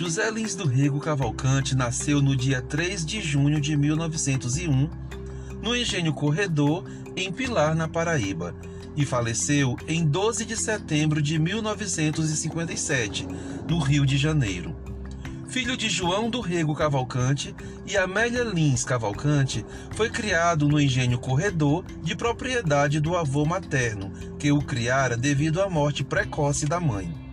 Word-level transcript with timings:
José 0.00 0.30
Lins 0.30 0.54
do 0.54 0.66
Rego 0.66 0.98
Cavalcante 0.98 1.76
nasceu 1.76 2.22
no 2.22 2.34
dia 2.34 2.62
3 2.62 3.04
de 3.04 3.20
junho 3.20 3.60
de 3.60 3.76
1901, 3.76 4.88
no 5.60 5.76
Engenho 5.76 6.14
Corredor, 6.14 6.86
em 7.14 7.30
Pilar, 7.30 7.74
na 7.74 7.86
Paraíba, 7.86 8.54
e 8.96 9.04
faleceu 9.04 9.76
em 9.86 10.02
12 10.02 10.46
de 10.46 10.56
setembro 10.56 11.20
de 11.20 11.38
1957, 11.38 13.28
no 13.68 13.78
Rio 13.78 14.06
de 14.06 14.16
Janeiro. 14.16 14.74
Filho 15.48 15.76
de 15.76 15.90
João 15.90 16.30
do 16.30 16.40
Rego 16.40 16.74
Cavalcante 16.74 17.54
e 17.86 17.94
Amélia 17.94 18.42
Lins 18.42 18.82
Cavalcante, 18.84 19.66
foi 19.90 20.08
criado 20.08 20.66
no 20.66 20.80
Engenho 20.80 21.18
Corredor, 21.18 21.84
de 22.02 22.16
propriedade 22.16 23.00
do 23.00 23.18
avô 23.18 23.44
materno, 23.44 24.10
que 24.38 24.50
o 24.50 24.62
criara 24.62 25.14
devido 25.14 25.60
à 25.60 25.68
morte 25.68 26.02
precoce 26.02 26.64
da 26.64 26.80
mãe. 26.80 27.29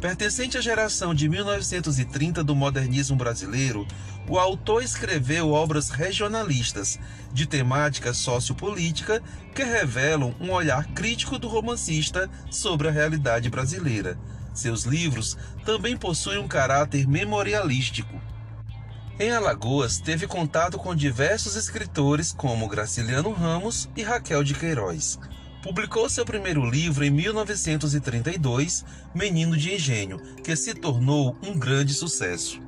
Pertencente 0.00 0.56
à 0.56 0.60
geração 0.60 1.12
de 1.12 1.28
1930 1.28 2.44
do 2.44 2.54
modernismo 2.54 3.16
brasileiro, 3.16 3.84
o 4.28 4.38
autor 4.38 4.80
escreveu 4.80 5.50
obras 5.50 5.90
regionalistas 5.90 7.00
de 7.32 7.46
temática 7.46 8.14
sociopolítica 8.14 9.20
que 9.52 9.64
revelam 9.64 10.36
um 10.40 10.52
olhar 10.52 10.86
crítico 10.92 11.36
do 11.36 11.48
romancista 11.48 12.30
sobre 12.48 12.86
a 12.86 12.92
realidade 12.92 13.50
brasileira. 13.50 14.16
Seus 14.54 14.84
livros 14.84 15.36
também 15.64 15.96
possuem 15.96 16.38
um 16.38 16.46
caráter 16.46 17.08
memorialístico. 17.08 18.20
Em 19.18 19.32
Alagoas, 19.32 19.98
teve 19.98 20.28
contato 20.28 20.78
com 20.78 20.94
diversos 20.94 21.56
escritores 21.56 22.32
como 22.32 22.68
Graciliano 22.68 23.32
Ramos 23.32 23.88
e 23.96 24.04
Raquel 24.04 24.44
de 24.44 24.54
Queiroz. 24.54 25.18
Publicou 25.68 26.08
seu 26.08 26.24
primeiro 26.24 26.64
livro 26.64 27.04
em 27.04 27.10
1932, 27.10 28.86
Menino 29.14 29.54
de 29.54 29.74
Engenho, 29.74 30.18
que 30.42 30.56
se 30.56 30.72
tornou 30.72 31.36
um 31.46 31.58
grande 31.58 31.92
sucesso. 31.92 32.58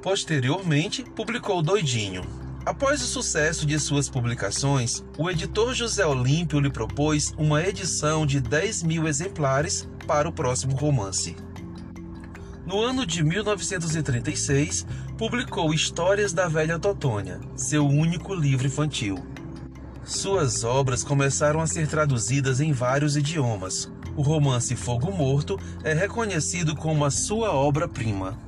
Posteriormente, 0.00 1.02
publicou 1.02 1.60
Doidinho. 1.60 2.22
Após 2.64 3.02
o 3.02 3.06
sucesso 3.06 3.66
de 3.66 3.76
suas 3.80 4.08
publicações, 4.08 5.02
o 5.18 5.28
editor 5.28 5.74
José 5.74 6.06
Olímpio 6.06 6.60
lhe 6.60 6.70
propôs 6.70 7.34
uma 7.36 7.60
edição 7.60 8.24
de 8.24 8.38
10 8.38 8.84
mil 8.84 9.08
exemplares 9.08 9.88
para 10.06 10.28
o 10.28 10.32
próximo 10.32 10.76
romance. 10.76 11.34
No 12.64 12.80
ano 12.80 13.04
de 13.04 13.24
1936, 13.24 14.86
publicou 15.18 15.74
Histórias 15.74 16.32
da 16.32 16.46
Velha 16.46 16.78
Totônia, 16.78 17.40
seu 17.56 17.84
único 17.84 18.32
livro 18.32 18.68
infantil. 18.68 19.35
Suas 20.06 20.62
obras 20.62 21.02
começaram 21.02 21.60
a 21.60 21.66
ser 21.66 21.88
traduzidas 21.88 22.60
em 22.60 22.70
vários 22.70 23.16
idiomas. 23.16 23.90
O 24.16 24.22
romance 24.22 24.76
Fogo 24.76 25.10
Morto 25.10 25.58
é 25.82 25.92
reconhecido 25.92 26.76
como 26.76 27.04
a 27.04 27.10
sua 27.10 27.50
obra-prima. 27.52 28.38